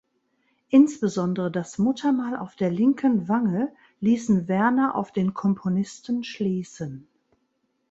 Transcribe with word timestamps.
Insbesondere 0.69 1.51
das 1.51 1.77
Muttermal 1.77 2.35
auf 2.35 2.55
der 2.55 2.71
linken 2.71 3.27
Wange 3.29 3.71
ließen 3.99 4.47
Werner 4.47 4.95
auf 4.95 5.11
den 5.11 5.35
Komponisten 5.35 6.23
schließen. 6.23 7.07